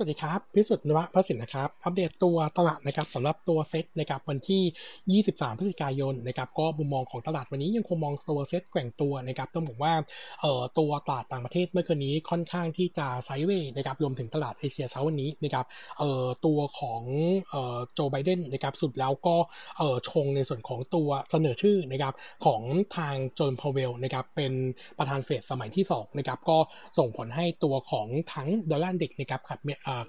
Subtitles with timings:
[0.00, 9.92] สวัสดีครับ พิสุทธิ์นวพระสินนะครับ อัปเดตตัวตลาดนะครับสำหรับตัวเซ็ตนะครับวันที่ 23 พฤศจิกายนนะครับก็มุมมองของตลาดวันนี้ยังคงมองตัวเซ็ตแกว่งตัวนะครับต้องบอกว่า
[10.40, 15.66] เอ่อตัวตลาดต่างประเทศเมื่อคืนนี้ค่อนข้างที่จะ sideway นะครับรวมถึงตลาดเอเชียเช้าวันนี้นะครับ
[15.98, 17.02] เอ่อตัวของ
[17.50, 19.36] เอ่อโจไบเดนนะครับสรุปแล้วก็
[19.78, 22.14] เอ่อชงในส่วนของตัวเสนอชื่อนะครับ
[22.46, 22.62] ของ
[22.96, 24.52] ทางเจอโรมพาวเวลนะครับเป็น
[24.98, 26.58] ประธานเฟดสมัยที่2นะครับก็
[26.98, 29.60] ส่งผลให้ตัวของทั้ง Dollar Index นะครับขับ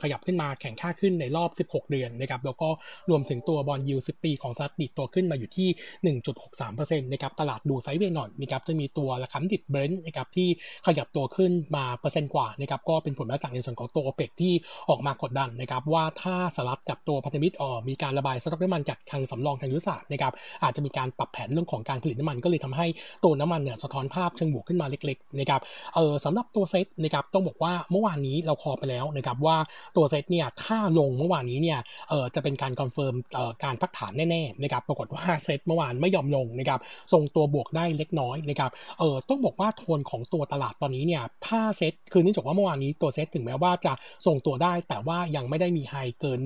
[0.02, 2.70] ขยับขึ้นมาแข็งค่าขึ้นในรอบ 16 เดือนนะครับแล้วก็
[3.10, 10.48] รวมถึงตัว bond yield 10ปีของสหรัฐดีดตัวขึ้นมาอยู่ที่ 1.63%นะครับตลาดดู sideway หน่อยนะครับจะมีตัวราคาดิบเบรนท์นะครับที่
[10.88, 14.54] ขยับตัวขึ้นมาเปอร์เซ็นต์กว่านะครับก็เป็นผลมาจากในส่วนของตัวโอเปกที่
[14.90, 22.88] ออกมากดดันนะครับว่าถ้าสหรัฐกับตัวพันธมิตรออมีการระบายสต็อกน้ำมันจากทางสำรองทางยุทธศาสตร์นะครับอาจจะมีการปรับแผนเรื่องของการผลิตน้ำมันก็เลยทำให้
[23.24, 25.62] ตัวน้ำมันเนี่ยสะท้อนภาพเชิงบวกขึ้นมาเล็กๆนะครับ
[25.96, 29.58] เออสำหรับตัวเซตนะครับต้องบอกว่าเมื่อวานนี้เรา call ไปแล้วนะครับว่า
[29.96, 36.80] ตัวเซตเนี่ยถ้าลงเมื่อวานนี้เนี่ยเออจะเป็นการ confirm เอ่อการพักฐานแน่ๆนะครับปรากฏว่าเซตเมื่อวานไม่ยอมลงนะครับ
[37.14, 43.94] ทรงตัวบวกได้เล็กน้อยนะครับเออต้องบอกว่าโทนของตัวตลาดตอนนี้เนี่ยถ้าเซตคือเนื่องจากว่าเมื่อวานนี้ตัวเซตถึงแม้ว่าจะ
[44.26, 46.40] ทรงตัวได้ แต่ว่ายังไม่ได้มี high เกิน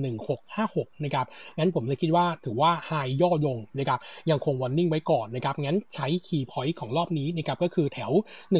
[0.48, 1.26] 1656นะครับ
[1.58, 2.90] งั้นผมเลยคิดว่าถือว่า high
[3.22, 3.98] ย่อลงนะครับ
[4.30, 8.10] ยังคง warning ไว้ก่อนนะครับงั้นใช้ key point ของรอบนี้นะครับก็คือแถว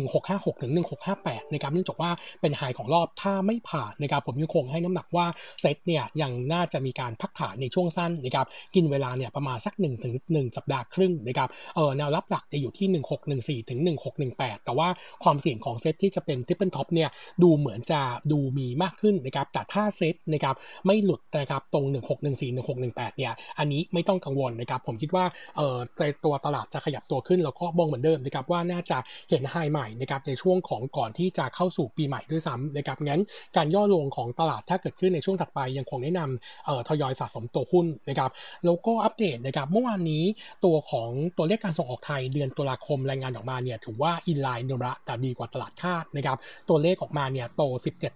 [0.06, 0.72] 1656ถึง
[1.12, 5.26] 1658นะครับเนื่องจากว่าเป็น high ของรอบถ้าไม่ผ่านนะครับผมยังคงให้น้ำหนักว่า
[5.60, 13.80] เซตเนี่ยยังน่าจะมีการพักฐานในช่วงสั้นนะครับกินเวลาเนี่ยประมาณสัก1ถึง1สัปดาห์ครึ่งนะครับเออแนวรับหลักจะอยู่ที่ 1614ถึง
[14.22, 14.88] 1618 แต่ว่า
[15.24, 17.08] ความเสี่ยงของเซตที่จะเป็น triple top เนี่ย
[17.42, 18.00] ดูเหมือนจะ
[18.32, 20.54] ดูมีมากขึ้นนะครับแต่ถ้าเซตนะครับ
[20.86, 21.84] ไม่หลุดนะครับตรง
[22.26, 25.24] 1614 1618 เนี่ยอันนี้ไม่ต้องกังวลนะครับผมคิดว่า
[25.56, 28.98] เออใจตัวตลาดจะขยับตัวขึ้นแล้วก็บองเหมือนเดิมนะครับว่าน่าจะ
[29.30, 33.22] เห็นไฮใหม่นะครับในช่วงของก่อนที่จะเข้าสู่ปีใหม่ด้วยซ้ำนะครับงั้น
[33.56, 38.30] การย่อลงของตลาดถ้าเกิดขึ้นในช่วงถัดไปยังคงแนะนำเอ่อทยอยสะสมตัวหุ้นนะครับ
[38.64, 40.24] แล้วก็อัปเดตนะครับเมื่อวานนี้
[40.64, 47.62] ตัวของตัวเลขการส่งออกไทยเดือนตุลาคมรายงานออกมาเนี่ยถือว่าอินไลน์นระแต่ดีกว่าตลาดคาดนะครับตัวเลขออกมาเนี่ยโต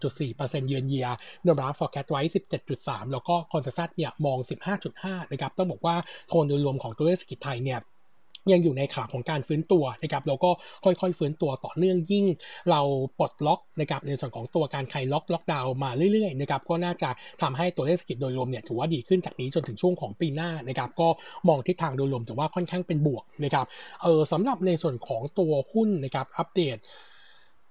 [0.07, 1.07] 17.4% year on
[1.47, 2.23] year เรา forecast ไว้
[2.67, 4.39] 17.3 แล้วก็ consensus เนี่ยมอง
[4.87, 5.97] 15.5 นะครับต้องบอกว่า
[6.29, 7.81] โทนโดยรวมของตัวเลขเศรษฐกิจไทยเนี่ย
[8.53, 10.51] ยังอยู่ในขาของการฟื้นตัวนะครับเราก็
[10.85, 12.25] ค่อยๆฟื้นตัวต่อเนื่องยิ่ง
[12.71, 12.81] เรา
[13.19, 17.11] ปลดล็อกนะครับในส่วนของตัวการคลายล็อกล็อกดาวน์มาเรื่อยๆนะครับก็น่าจะ
[17.43, 21.09] ทำให้ตัวเลขเศรษฐกิจโดยรวมเนี่ยถือว่าดีขึ้นจากนี้จนถึงช่วงของปีหน้านะครับก็
[21.49, 23.67] มองทิศทางโดยรวมถือว่าค่อนข้างเป็นบวกนะครับ
[24.03, 26.79] เออสำหรับในส่วนของตัวหุ้นนะครับอัปเดต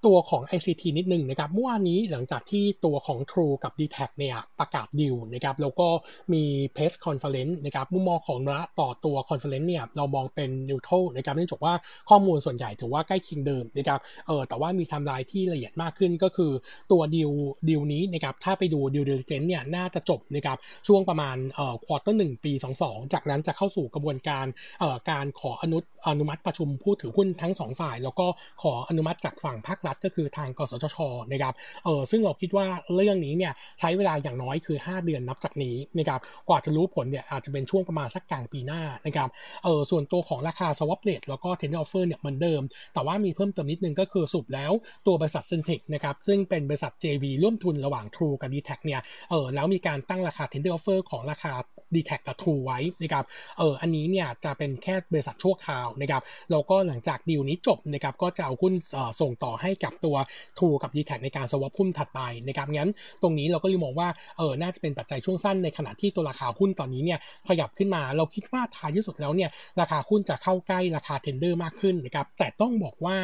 [0.06, 5.88] ตัวของ ICT นิดนึงนะครับเมื่อวานนี้หลังจากที่ตัวของ True กับ d t แทเนี่ยประกาศดีลนะครับแล้วก็
[6.34, 6.44] มี
[6.74, 11.74] press conference นะครับมุมมองของเราต่อตัว conference เนี่ยเรามองเป็น neutral นะครับเนื่องจากว่า
[12.09, 16.52] ข้อมูลส่วนใหญ่ถือว่าใกล้เคียงเดิมนะครับเออแต่ว่ามีทำลายที่ละเอียดมากขึ้นก็คือ
[16.91, 17.31] ตัวดีล
[17.69, 22.52] ดีลนี้นะครับถ้าไปดู due diligence เนี่ยน่าจะจบนะครับช่วงประมาณเอ่อ quarter หนึ่งปี
[22.84, 24.46] 22 จากนั้นจะเข้าสู่กระบวนการ
[24.79, 25.78] เอ่อการขออนุ
[26.08, 28.28] อนุมัติประชุมผู้ถือหุ้นทั้ง 2 ฝ่าย แล้วก็
[28.64, 30.98] ขออนุมัติจากฝั่งภาครัฐก็คือทางกสทช
[31.31, 31.53] นะครับ
[31.86, 32.66] เออซึ่งเราคิดว่า
[32.96, 39.30] เรื่องนี้เนี่ยใช้เวลาอย่างน้อยคือ 5 เดือนนับจากนี้นะครับกว่าจะรู้ผลเนี่ยอาจจะเป็นช่วงประมาณสักกลางปีหน้านะครับ
[39.64, 42.62] เออส่วนตัวของราคา swap rate แล้วก็ tender offer เนี่ยเหมือนเดิม
[42.94, 44.72] แต่ว่ามีเพิ่มเติมนิดนึงก็คือสุดแล้ว
[45.08, 51.53] ตัวบริษัท Syntec นะครับซึ่งเป็นบริษัท JV ร่วมทุนระหว่าง True กับ d t แทเนี่ยเออแล้วมีการตั้งราคา tender offer ของราคา
[51.96, 53.26] d t แทกับ True ไว้นะครับ
[53.58, 56.22] เอออันนี้เนี่ยจะเป็นแค่บริษัทชั่วคราวนะครับ
[56.52, 58.74] แล้วก็หลังจากดีลนี้จบนะครับก็จะเอาหุ้น
[59.22, 60.16] ส่งต่อให้กับตัว
[60.58, 62.90] True กับ d t แทในการ swap หุ้นถัดไปนะครับงั้น
[63.22, 69.50] ตรงนี้เราก็เลยมองว่าเออน่าจะเป็นปัจจัยช่วงสั้นในขณะที่ตัวราคาหุ้นตอนนี้เนี่ยขยับขึ้นมาเราคิดว่าท้ายที่สุดแล้วเนี่ย
[69.82, 73.18] ราคาหุ้นจะเข้าใกล้ราคา tender มากขึ้นนะครับแต่ต้องบอกว่า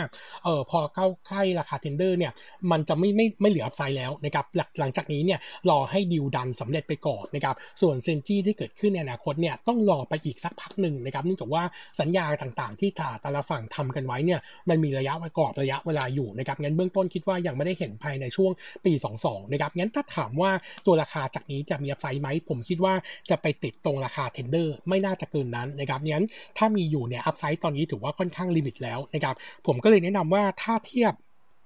[0.43, 2.31] เออพอเข้าใกล้ราคา tender เนี่ย
[2.71, 5.39] มันจะไม่ไม่ไม่เหลือไฟแล้วนะครับหลังหลังจากนี้เนี่ย
[5.69, 11.63] รอให้ดีลนั้นสำเร็จไปก่อนนะครับส่วน synergy ที่เกิดขึ้นในอนาคตเนี่ยต้องรอไปอีกสักพักหนึ่งนะครับเนื่องจากว่า
[11.99, 12.89] สัญญาต่างๆ ที่
[13.21, 14.39] แต่ละฝั่งทำกันไว้เนี่ย
[14.69, 18.51] มันมีระยะกรอบระยะเวลาอยู่นะครับงั้นเบื้องต้นคิดว่ายังไม่ได้เห็นภายในช่วง
[18.85, 18.93] ปี
[19.23, 20.51] 22 นะครับงั้นถ้าถามว่า
[20.85, 22.93] ตัวราคาจากนี้จะมี upside ไหม ผมคิดว่า
[23.29, 26.25] จะไปติดตรงราคา tender ไม่น่าจะเกินนั้นนะครับงั้น
[26.57, 29.35] ถ้ามีอยู่เนี่ย upside ตอนนี้ถือว่าค่อนข้าง limit แล้วนะครับ
[29.67, 31.13] ผมก็เลยแนะนำว่าถ้าเทียบ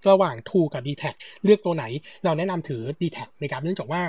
[0.10, 1.04] ระหว่าง t ูกับ d t แท
[1.44, 1.86] เลือกตัวไหน
[2.24, 4.02] เราแนะนำถือ d t แทนะครับเนื่องจากว่า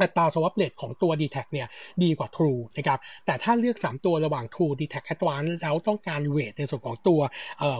[0.00, 1.68] อัตราสวอปเลทของตัว d t แทเนี่ย
[2.02, 7.20] ดีกว่า True นะครับ แต่ถ้าเลือก 3 ตัวระหว่าง True d t แท Advance แล้วต้องการเวทในส่วนของตัว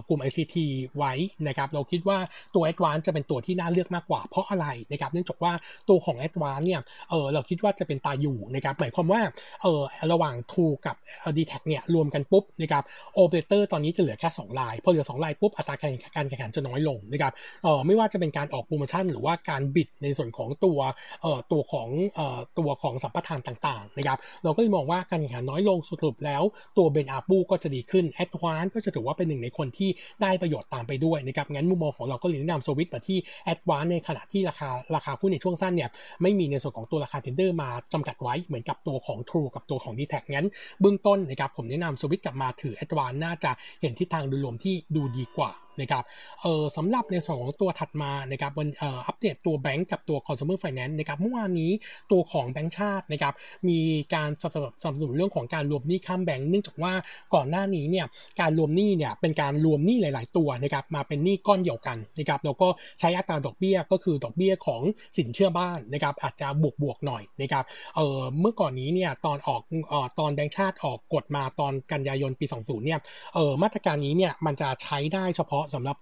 [0.08, 0.56] กลุ่ม ICT
[0.96, 1.12] ไว้
[1.48, 2.18] นะครับ เราคิดว่า
[2.54, 5.52] ตัว Advance จะเป็นตัวที่น่าเลือกมากกว่า เพราะอะไรนะครับ เนื่องจากว่า
[5.88, 6.80] ตัวของ Advance เนี่ย
[7.10, 9.20] เออเราคิดว่าจะเป็นตาอยู่นะครับ หมายความว่า
[9.62, 9.82] เออ
[10.12, 10.96] ระหว่าง True กับ
[11.36, 12.84] d t แทเนี่ยรวมกันปุ๊บนะครับ
[13.14, 15.86] โอเปอเรเตอร์ตอนนี้จะเหลือแค่ 2 ราย พอเหลือ 2 รายปุ๊บอัตรากา
[16.22, 17.32] รแข่งขันจะน้อยลงนะครับ
[17.62, 20.78] เออไม่ว่าจะเป็นการออกโปรโมชั่นหรือว่าการ bid ในส่วนของตัว
[21.22, 21.88] เออตัวของ
[22.18, 22.20] อ
[22.58, 26.42] ตัวของสัมปทานต่างๆนะครับเราก็เลยมองว่าการแข่งขันน้อยลงสรุปแล้ว
[26.76, 29.90] ตัว blend ARPU ก็จะดีขึ้น ADVANC ก็จะถือว่าเป็นหนึ่งในคนที่
[30.22, 35.90] ได้ประโยชน์ตามไปด้วยนะครับงั้นมุมมองของเราก็เลยแนะนำสวิตมาที่ ADVANC ในขณะที่ราคาราคาหุ้นในช่วงสั้นเนี่ย
[36.22, 40.46] ไม่มีในส่วนของตัวราคา tender มาจำกัดไว้เหมือนกับตัวของ True กับตัวของ d t แทงั้น
[40.80, 43.50] เบื้องต้นนะครับผมแนะนำสวิตกลับมาถือแอดวานน่าจะ
[43.80, 46.04] เห็นทิศทางโดยรวมที่ดูดีกว่า นะครับ
[46.42, 51.70] เออสำหรับในส่วนของตัวถัดมานะครับวันเอ่ออัปเดตตัวแบงก์กับตัว consumer finance นะครับเมื่อวานนี้
[52.10, 53.34] ตัวของแบงก์ชาตินะครับ
[53.68, 53.78] มี
[54.14, 56.92] การสนับสนุนเรื่องของการรวมหนี้ข้ามแบงก์เนื่องจากว่า
[57.34, 58.06] ก่อนหน้านี้เนี่ย
[58.40, 62.68] การรวมหนี้เนี่ยเป็นการรวมหนี้หลาย ๆ ตัวนะครับมาเป็นหนี้ก้อนเดียวกันนะครับแล้วก็
[63.00, 64.82] ใช้อัตราดอกเบี้ยก็คือดอกเบี้ยของ
[65.16, 67.64] สินเชื่อบ้านนะครับอาจจะบวกบวกหน่อยนะครับ
[67.96, 73.00] เออเมื่อก่อนนี้เนี่ยตอนออกเอ่อตอนแบงก์ชาติออกกฎมาตอนกันยายนปี 20เนี่ย
[73.34, 75.96] เออมาตรการนี้เนี่ยมันจะใช้ได้เฉพาะสำหรับ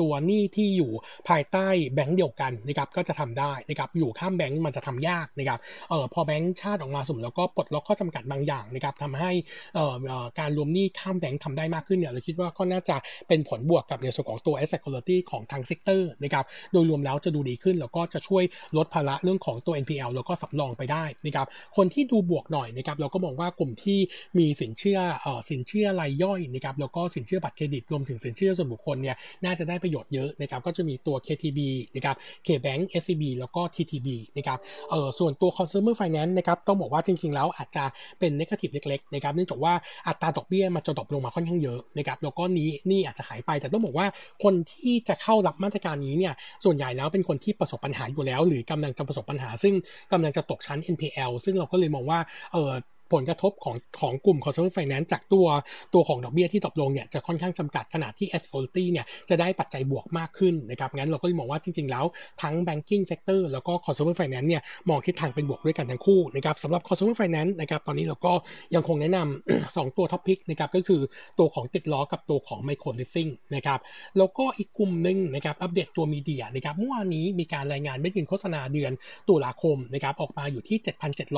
[0.00, 0.92] ตัวหนี้ที่อยู่
[1.28, 5.58] ภายใต้แบงก์เดียวกันนะครับก็จะทำได้นะครับอยู่ข้ามแบงก์มันจะทำยากนะครับ
[5.90, 9.30] เออพอแบงก์ชาติออกมาสมแล้วก็ปลดล็อกข้อจำกัดบางอย่างนะครับทำให้
[9.74, 9.84] เอ่
[10.22, 12.96] อการรวมหนี้ข้ามแบงก์ทำได้มากขึ้นเนี่ยเราคิดว่าก็น่าจะ
[13.28, 18.44] เป็นผลบวกกับในส่วนของตัว asset quality ของทาง sector นะครับโดยรวมแล้วจะดูดีขึ้นแล้วก็จะช่วย
[18.76, 21.46] ลดภาระเรื่องของตัว NPL แล้วก็สำรองไปได้นะครับ
[21.76, 23.98] คนที่ดูบวกหน่อยนะครับเราก็มองว่ากลุ่มที่
[24.38, 31.58] มีสินเชื่อเอ่อสินเชื่อรายย่อยนะครับแล้วก็สินเชื่อบัตรเครดิตรวมถึงสินเชื่อส่วนบุคคลเนี่ยน่าจะได้ประโยชน์เยอะนะครับก็จะมีตัว KTB
[31.96, 32.16] นะครับ
[32.46, 34.58] KBank SCB แล้วก็ TTB นะครับ
[34.90, 37.84] เออส่วนตัว consumer finance นะครับต้องบอกว่าจริงๆ แล้วอาจจะ
[38.18, 39.72] เป็น negative เล็กๆนะครับเนื่องจากว่า
[40.08, 44.06] อัตราดอกเบี้ยมันจะดรอปลงมาค่อนข้างเยอะนะครับแล้วก็นี้นี่อาจจะหายไป แต่ต้องบอกว่า
[44.44, 46.34] คนที่จะเข้ารับมาตรการนี้เนี่ย
[46.64, 49.74] ส่วนใหญ่แล้วเป็นคนที่ประสบปัญหาอยู่แล้ว หรือกำลังจะประสบปัญหา ซึ่ง
[50.12, 52.18] กำลังจะตกชั้น NPL ซึ่งเราก็เลยมองว่า
[52.52, 52.72] เออ
[53.14, 55.46] ผลกระทบของของกลุ่ม consumer finance จากตัว
[55.94, 62.04] ตัวของดอกเบี้ยที่ตกลงเนี่ยจะค่อนข้างจำกัดขนาดที่ asset quality เนี่ยจะได้ปัจจัยบวกมากขึ้นนะครับงั้นเราก็มองว่าจริง ๆ แล้ว
[62.42, 68.32] ทั้ง banking sector แล้วก็ consumer finance เนี่ยมองทิศทางเป็นบวกด้วยกันทั้งคู่นะครับสำหรับ consumer finance นะครับตอนนี้เราก็
[68.74, 71.00] ยังคงแนะนำ2ตัว top pick นะครับก็คือ
[71.38, 73.78] ตัวของติดล้อกับตัวของ micro leasing นะครับ
[74.18, 78.92] แล้วก็อีกกลุ่มหนึ่งนะครับอัปเดตตัว media นะครับเมื่อวานนี้มีการรายงานเม็ดเงินโฆษณาเดือน
[79.28, 80.78] ตุลาคมนะครับออกมาอยู่ที่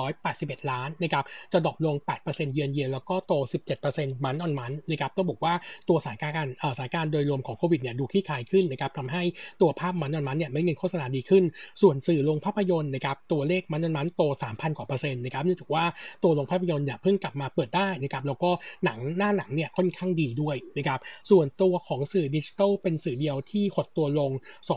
[0.05, 3.33] 7,781 ล้านนะครับจะ drop ลง 8%เยือนเยียนแล้วก็โต
[3.79, 5.55] 17% month on month นะครับต้องบอกว่า
[5.89, 6.47] ตัวสถานการณ์
[6.79, 9.23] สถานการณ์โดยรวมของโควิดเนี่ยดูคลี่คลายขึ้นนะครับทำให้
[9.61, 11.45] ตัวภาพ month on month เนี่ยเม็ดเงินโฆษณาดีขึ้น
[11.83, 14.23] ส่วนสื่อโรงภาพยนตร์นะครับตัวเลข month on month โต
[14.53, 15.85] 3,000 กว่าเปอร์เซ็นต์นะครับเนื่องจากว่า
[16.23, 18.51] ตัวลงภาพยนตร์เนี่ยเพิ่งกลับมาเปิดได้นะครับแล้วก็
[18.85, 21.01] หนังหน้าหนังเนี่ยค่อนข้างดีด้วยนะครับ
[21.31, 24.31] ส่วนตัวของสื่อดิจิทัลเป็นสื่อเดียวที่หดตัวลง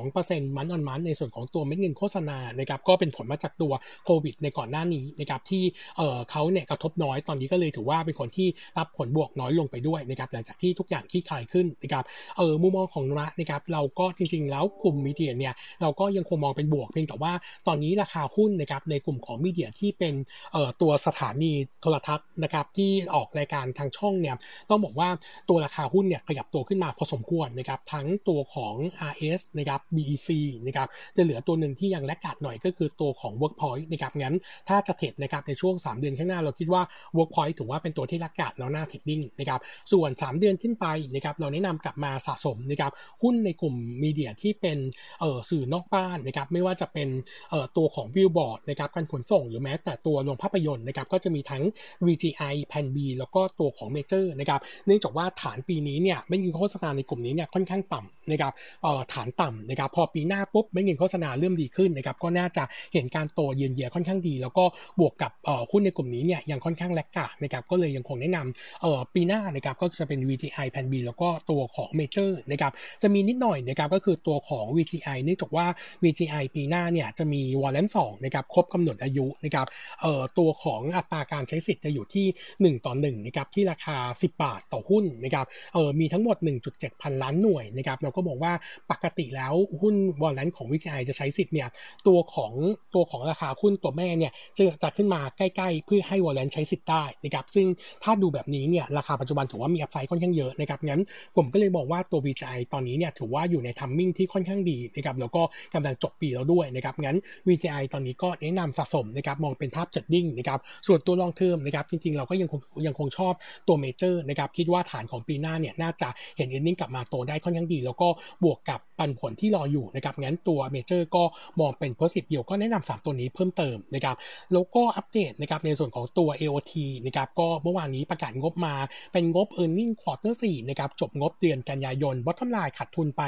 [0.05, 3.73] 2%มันออนมันในส่วนของตัวเม็ดเงินโฆษณานะครับก็เป็นผลมาจากตัว
[4.05, 5.63] โควิดในก่อนหน้านี้นะครับที่
[5.97, 8.47] เออเขาเนี่ยกระทบน้อยตอนนี้ก็เลยถือว่าเป็นคนที่
[8.77, 12.03] รับผลบวกน้อยลงไปด้วยนะครับหลังจากที่ทุกอย่างที่คลายขึ้นนะครับ
[12.37, 17.33] เออมุมมองของระนะครับเราก็จริงๆ แล้วกลุ่มมีเดียเนี่ยเราก็ยังคงมองเป็นบวกเพียงแต่ว่า
[17.67, 20.13] ตอนนี้ราคาหุ้นนะครับในกลุ่มของมีเดียที่เป็น
[20.53, 24.35] เอ่อตัวสถานีโทรทัศน์นะครับที่ออกรายการทางช่องเนี่ย
[24.69, 25.09] ต้องบอกว่า
[25.49, 28.75] ตัวราคาหุ้นเนี่ยขยับตัวขึ้นมาพอสมควรนะครับทั้งตัวของ
[29.11, 30.29] RS นะครับ BEC
[30.67, 34.35] นะครับจะเหลือตัวหนึ่งที่ยังแลกขาดหน่อยก็คือตัวของ Workpoint นะครับงั้น
[34.69, 36.81] ถ้าจะเทรดนะครับในช่วง 3 เดือนข้างหน้าเราคิดว่า
[37.17, 39.59] Workpoint ถือว่าเป็นตัวที่รักกาดแล้วหน้าเทรดดิ้งนะครับ
[39.91, 42.91] ส่วน 3 เดือนขึ้นไปนะครับเราแนะนำกลับมาสะสมนะครับ
[43.23, 44.77] หุ้นในกลุ่มมีเดียที่เป็น
[45.19, 47.09] เอ่อสื่อนอกบ้านนะครับไม่ว่าจะเป็น
[47.49, 51.63] เอ่อตัวของวิวบอร์ดนะครับการขนส่งหรือแม้แต่ตัวโรงภาพยนตร์นะครับก็จะมีทั้ง
[52.05, 58.53] VGI แผ่น B แล้วก็ตัวของเมเจอร์นะครับเนื่องจากว่าฐานปีนี้เนี่ยไม่มีโฆษณาในกลุ่มนี้เนี่ยค่อนข้างต่ำนะครับ
[58.83, 64.65] เอ่อฐานต่ำนะครับพอปีหน้าปุ๊บไม่มีโฆษณาเริ่มดีขึ้นนะครับก็น่าจะเห็นการโตเยือนเยียค่อนข้างดี แล้วก็
[64.99, 75.65] บวกกับเอ่อหุ้นในกลุ่มนี้เนี่ยยังค่อนข้างแลกกาดนะครับก็เลยยังคงแนะนำเอ่อปีหน้านะครับก็จะเป็น VTI แผ่น B แล้วก็ตัวของ Major นะครับจะมีนิดหน่อยนะครับก็คือตัวของ VTI เนื่องจากว่า
[76.03, 79.67] VTI ปีหน้าเนี่ยจะมีวอลเลนสองนะครับครบกำหนดอายุนะครับ
[80.01, 86.37] เอ่อตัวของอัตราการใช้สิทธิ์จะอยู่ที่ 1 ต่อ1นะครับที่ราคา 10 บาทต่อหุ้นนะครับเอ่อมีทั้งหมด
[86.69, 88.53] 1.7 พันล้านหน่วยนะครับเราก็บอกว่า
[88.91, 91.69] ปกติแล้วหุ้นวอลเลนของ VTI จะใช้สิทธิ์เนี่ย
[92.07, 92.53] ตัวของ
[92.95, 97.67] ตัวของราคาหุ้นตัวแม่เนี่ยจะจะขึ้นมาใกล้ๆ เพื่อให้วอลเล Valorant ใช้สิทธิ์ได้นะครับซึ่ง
[98.03, 101.01] ถ้าดูแบบนี้เนี่ยราคาปัจจุบันถือว่ามี upside ค่อนข้างเยอะนะครับงั้น
[101.37, 105.41] ผมก็เลยบอกว่าตัว VGI ตอนนี้เนี่ยถือว่าอยู่ใน timing ที่ค่อนข้างดีนะครับแล้วก็
[105.73, 107.17] กำลังจบปีแล้วด้วยนะครับงั้น
[107.47, 113.33] VGI ตอนนี้ก็แนะนำสะสมนะครับมองเป็นภาพ trading นะครับส่วนตัว long term นะครับจริงๆ เราก็ยังคงยังคงชอบ
[113.67, 118.07] ตัวเมเจอร์นะครับคิดว่าฐานของปีหน้าเนี่ยน่าจะเห็นเอ r น i n g กลับมาโตได้ค่อนข้างดี แล้วก็
[118.43, 121.23] บวกกับปันผลที่รออยู่นะครับงั้นตัวเมเจอร์ก็
[121.59, 124.15] มองเป็น positive เดียวก็แนะนำสามตัวนี้เพิ่มเติมนะครับ
[124.53, 126.73] แล้วก็อัปเดตนะครับในส่วนของตัว AOT
[127.05, 128.75] นะครับก็เมื่อวานนี้ประกาศงบมา
[129.13, 133.23] เป็นงบ e a r n i n g quarter 4นะครับจบงบเดือนกันยายน bottom line ขาดทุนไป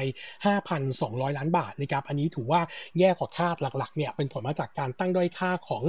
[0.67, 2.61] 5,200 ล้านบาทนะครับอันนี้ถือว่า
[2.99, 5.83] แย่กว่าคาดหลักๆเนี่ยเป็นผลมาจากการตั้งด้อยค่าของ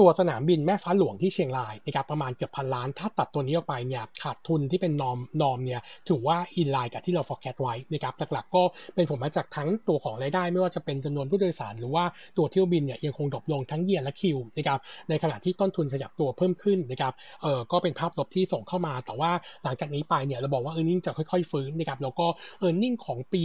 [0.00, 8.62] ตัวสนามบินแม่ฟ้าหลวงที่เชียงรายนะครับประมาณเกือบพันล้าน ถ้าตัดตัวนี้ออกไปเนี่ยขาดทุนที่เป็นนอมนอมเนี่ยถือว่าอินไลน์กับที่เรา forecast ไว้นะครับหลักๆก็
[8.94, 12.04] เป็นผลมาจากทั้งตัวของรายได้ไม่ว่าจะเป็นจำนวนผู้โดยสาร หรือว่า
[12.36, 14.78] ตัวเที่ยวบินเนี่ยยังคง drop ลงทั้ง year และ Q นะครับ
[15.08, 19.30] ในขณะที่ต้นทุนขยับตัวเพิ่มขึ้นนะครับเออก็เป็นภาพลบที่ส่งเข้ามาแต่ว่า
[19.64, 22.26] หลังจากนี้ไปเนี่ยเราบอกว่า e a r n i n g จะค่อยๆฟื้นนะครับแล้วก็
[22.66, 23.44] e a r n i n g ของปี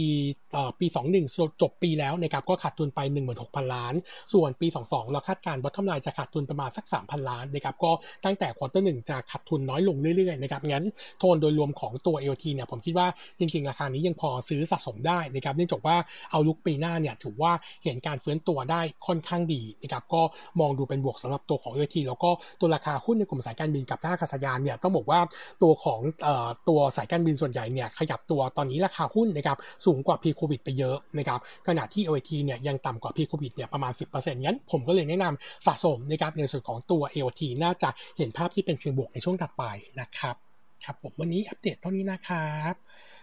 [0.52, 0.86] เอ่อปี
[1.24, 3.00] 21จบปีแล้วนะครับก็ขาดทุนไป
[3.38, 3.94] 16,000 ล้าน
[4.34, 7.90] ส่วนปี 22 เราคาดการณ์ bottom line จะขาดทุนประมาณสัก 3,000 ล้านนะครับก็
[8.24, 10.84] ตั้งแต่ quarter หนึ่งจะขาดทุนน้อยลงเรื่อยๆนะครับงั้น
[11.18, 13.06] โทนโดยรวมของตัว AOT เนี่ยผมคิดว่า
[13.38, 15.96] จริงๆ ราคานี้ยังพอซื้อสะสมได้นะครับเนื่องจากว่า
[16.30, 17.52] เอาลุกปีหน้าเนี่ยถือว่า
[17.84, 20.22] เห็นการเฟื้นตัวได้ค่อนข้างดีนะครับก็
[20.60, 25.20] มองดูเป็นบวกสำหรับตัวของ LT แล้วก็ตัวราคาหุ้นในกลุ่มสายการบินกับท่าอากาศยานเนี่ยต้องบอกว่า
[25.62, 39.64] ตัวของออตัวสายการบินส่วนใหญ่เนี่ยขยับตัวตอนนี้ราคาหุ้นนะครับสูงกว่า p ีโควิดไปเยอะนะครับขณะที่ LT เนี่ยยังต่ำกว่า p ีโควิดเนี่ยประมาณ 10%งั้นผมก็เลยแนะนำสะสมนะครับในส่วนของตัว LT น่าจะเห็นภาพที่เป็นเชิงบวกในช่วงถัดไป
[40.00, 40.36] นะครับ
[40.84, 42.74] ครับผมวันนี้อัปเดตเท่านี้นะครับ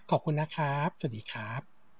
[0.09, 1.72] ขอบคุณนะครับ สวัสดีครับ